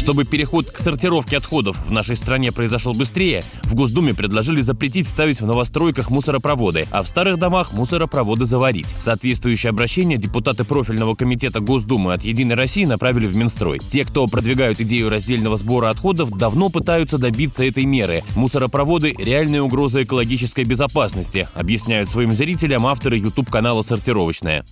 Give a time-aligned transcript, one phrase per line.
[0.00, 5.42] Чтобы переход к сортировке отходов в нашей стране произошел быстрее, в Госдуме предложили запретить ставить
[5.42, 8.94] в новостройках мусоропроводы, а в старых домах мусоропроводы заварить.
[8.98, 13.78] Соответствующее обращение депутаты профильного комитета Госдумы от «Единой России» направили в Минстрой.
[13.78, 18.24] Те, кто продвигают идею раздельного сбора отходов, давно пытаются добиться этой меры.
[18.34, 24.64] Мусоропроводы– реальная угроза экологической безопасности, объясняют своим зрителям авторы YouTube-канала «Сортировочная».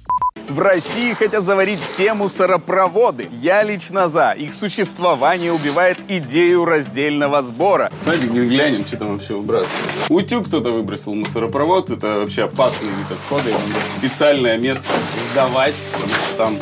[0.49, 3.29] В России хотят заварить все мусоропроводы.
[3.41, 4.33] Я лично за.
[4.33, 7.91] Их существование убивает идею раздельного сбора.
[8.05, 9.93] Давайте глянем, что там вообще выбрасывают.
[10.09, 11.91] Утюг кто-то выбросил мусоропровод.
[11.91, 13.49] Это вообще опасный вид отхода.
[13.49, 14.89] Его надо в специальное место
[15.33, 16.57] сдавать, потому что там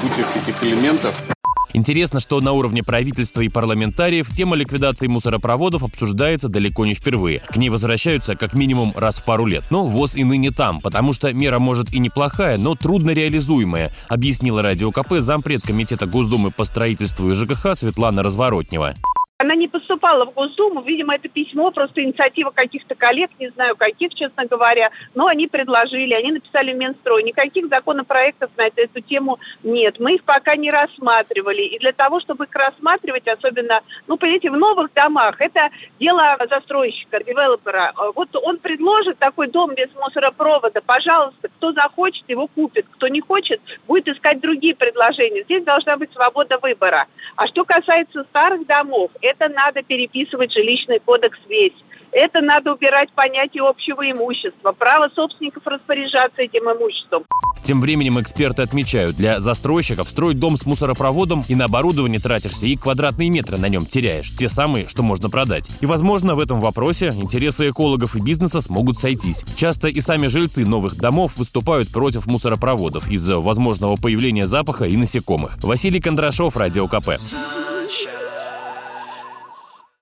[0.00, 1.35] куча всяких элементов.
[1.76, 7.40] Интересно, что на уровне правительства и парламентариев тема ликвидации мусоропроводов обсуждается далеко не впервые.
[7.40, 9.62] К ней возвращаются как минимум раз в пару лет.
[9.68, 14.62] Но ВОЗ и ныне там, потому что мера может и неплохая, но трудно реализуемая, объяснила
[14.62, 18.94] Радио КП зампред Комитета Госдумы по строительству и ЖКХ Светлана Разворотнева.
[19.38, 24.14] Она не поступала в Госдуму, видимо, это письмо, просто инициатива каких-то коллег, не знаю каких,
[24.14, 27.22] честно говоря, но они предложили, они написали в Минстрой.
[27.22, 30.00] Никаких законопроектов на эту тему нет.
[30.00, 31.60] Мы их пока не рассматривали.
[31.60, 35.68] И для того, чтобы их рассматривать, особенно, ну, понимаете, в новых домах, это
[36.00, 37.92] дело застройщика, девелопера.
[38.14, 43.60] Вот он предложит такой дом без мусоропровода, пожалуйста, кто захочет, его купит, кто не хочет,
[43.86, 45.42] будет искать другие предложения.
[45.42, 47.06] Здесь должна быть свобода выбора.
[47.36, 51.74] А что касается старых домов, это надо переписывать жилищный кодекс весь.
[52.12, 57.24] Это надо убирать понятие общего имущества, право собственников распоряжаться этим имуществом.
[57.62, 62.76] Тем временем эксперты отмечают, для застройщиков строить дом с мусоропроводом и на оборудование тратишься, и
[62.76, 65.68] квадратные метры на нем теряешь, те самые, что можно продать.
[65.80, 69.44] И, возможно, в этом вопросе интересы экологов и бизнеса смогут сойтись.
[69.56, 75.58] Часто и сами жильцы новых домов выступают против мусоропроводов из-за возможного появления запаха и насекомых.
[75.62, 77.18] Василий Кондрашов, Радио КП.